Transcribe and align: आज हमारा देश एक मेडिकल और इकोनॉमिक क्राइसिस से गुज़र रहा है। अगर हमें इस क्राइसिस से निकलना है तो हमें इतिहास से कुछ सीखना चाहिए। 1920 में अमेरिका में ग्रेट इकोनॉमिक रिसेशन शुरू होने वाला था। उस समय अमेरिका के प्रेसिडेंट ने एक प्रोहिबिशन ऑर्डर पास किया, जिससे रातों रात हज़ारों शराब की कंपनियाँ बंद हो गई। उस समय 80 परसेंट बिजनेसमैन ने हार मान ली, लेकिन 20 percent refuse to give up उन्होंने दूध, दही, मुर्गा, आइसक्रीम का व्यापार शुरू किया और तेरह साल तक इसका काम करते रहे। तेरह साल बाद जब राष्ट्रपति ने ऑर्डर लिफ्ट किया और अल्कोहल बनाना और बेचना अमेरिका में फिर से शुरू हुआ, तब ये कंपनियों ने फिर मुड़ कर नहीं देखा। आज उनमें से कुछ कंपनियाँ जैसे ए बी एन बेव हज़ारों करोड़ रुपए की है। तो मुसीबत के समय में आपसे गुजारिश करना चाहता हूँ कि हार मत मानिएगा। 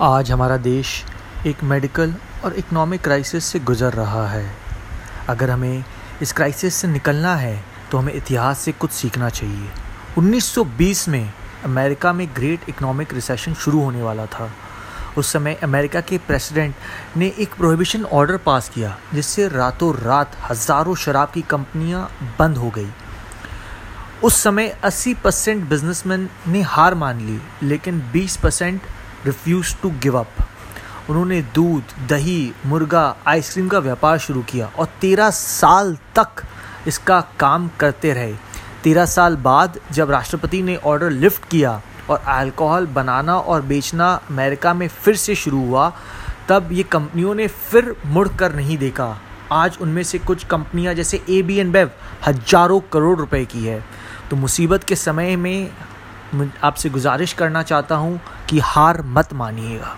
आज 0.00 0.30
हमारा 0.30 0.56
देश 0.56 1.04
एक 1.46 1.62
मेडिकल 1.62 2.14
और 2.44 2.54
इकोनॉमिक 2.58 3.00
क्राइसिस 3.02 3.44
से 3.44 3.58
गुज़र 3.60 3.92
रहा 3.92 4.26
है। 4.28 4.44
अगर 5.28 5.50
हमें 5.50 5.84
इस 6.22 6.32
क्राइसिस 6.32 6.74
से 6.74 6.88
निकलना 6.88 7.34
है 7.36 7.62
तो 7.90 7.98
हमें 7.98 8.12
इतिहास 8.14 8.58
से 8.58 8.72
कुछ 8.72 8.90
सीखना 8.90 9.28
चाहिए। 9.28 9.68
1920 10.18 11.06
में 11.08 11.32
अमेरिका 11.64 12.12
में 12.12 12.26
ग्रेट 12.36 12.68
इकोनॉमिक 12.68 13.12
रिसेशन 13.14 13.54
शुरू 13.54 13.80
होने 13.80 14.02
वाला 14.02 14.26
था। 14.26 14.50
उस 15.18 15.32
समय 15.32 15.58
अमेरिका 15.62 16.00
के 16.00 16.18
प्रेसिडेंट 16.18 16.74
ने 17.16 17.32
एक 17.38 17.54
प्रोहिबिशन 17.54 18.04
ऑर्डर 18.04 18.36
पास 18.36 18.68
किया, 18.68 18.96
जिससे 19.14 19.48
रातों 19.48 19.94
रात 19.96 20.36
हज़ारों 20.42 20.94
शराब 20.94 21.30
की 21.34 21.42
कंपनियाँ 21.42 22.08
बंद 22.38 22.56
हो 22.56 22.70
गई। 22.70 22.88
उस 24.24 24.42
समय 24.42 24.74
80 24.84 25.14
परसेंट 25.14 25.68
बिजनेसमैन 25.68 26.28
ने 26.48 26.62
हार 26.62 26.94
मान 26.94 27.20
ली, 27.20 27.40
लेकिन 27.62 28.02
20 28.12 28.36
percent 28.36 28.82
refuse 29.26 29.74
to 29.82 29.90
give 30.02 30.18
up 30.18 31.08
उन्होंने 31.10 31.40
दूध, 31.54 31.82
दही, 32.08 32.52
मुर्गा, 32.66 33.04
आइसक्रीम 33.26 33.68
का 33.68 33.78
व्यापार 33.78 34.18
शुरू 34.18 34.42
किया 34.42 34.70
और 34.78 34.86
तेरह 35.00 35.30
साल 35.30 35.96
तक 36.16 36.42
इसका 36.88 37.20
काम 37.40 37.68
करते 37.80 38.12
रहे। 38.12 38.34
तेरह 38.84 39.06
साल 39.06 39.36
बाद 39.38 39.78
जब 39.92 40.10
राष्ट्रपति 40.10 40.62
ने 40.62 40.76
ऑर्डर 40.76 41.10
लिफ्ट 41.10 41.48
किया 41.50 41.80
और 42.10 42.18
अल्कोहल 42.18 42.86
बनाना 42.94 43.36
और 43.36 43.62
बेचना 43.62 44.12
अमेरिका 44.30 44.74
में 44.74 44.86
फिर 44.88 45.16
से 45.16 45.34
शुरू 45.34 45.64
हुआ, 45.66 45.92
तब 46.48 46.68
ये 46.72 46.82
कंपनियों 46.82 47.34
ने 47.34 47.46
फिर 47.48 47.94
मुड़ 48.06 48.28
कर 48.28 48.54
नहीं 48.54 48.78
देखा। 48.78 49.16
आज 49.52 49.78
उनमें 49.80 50.02
से 50.02 50.18
कुछ 50.18 50.44
कंपनियाँ 50.44 50.94
जैसे 50.94 51.20
ए 51.30 51.42
बी 51.42 51.56
एन 51.58 51.72
बेव 51.72 51.90
हज़ारों 52.26 52.80
करोड़ 52.92 53.18
रुपए 53.18 53.44
की 53.44 53.64
है। 53.64 53.82
तो 54.30 54.36
मुसीबत 54.36 54.84
के 54.84 54.96
समय 54.96 55.36
में 55.36 55.70
आपसे 56.62 56.88
गुजारिश 56.88 57.32
करना 57.32 57.62
चाहता 57.62 57.94
हूँ 57.94 58.20
कि 58.48 58.58
हार 58.58 59.02
मत 59.02 59.32
मानिएगा। 59.32 59.96